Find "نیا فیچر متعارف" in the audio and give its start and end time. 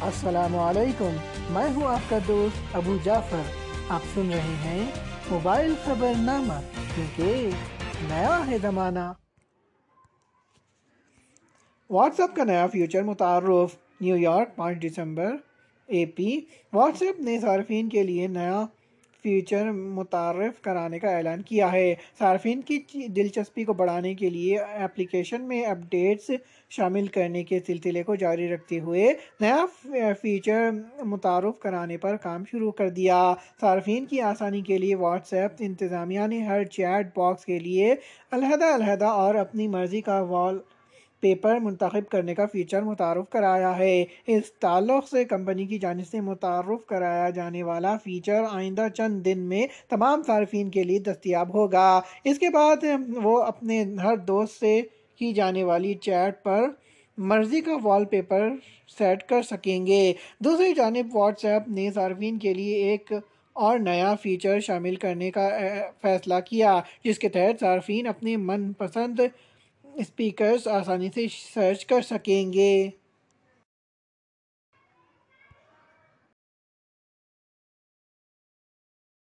18.26-20.60, 29.40-31.58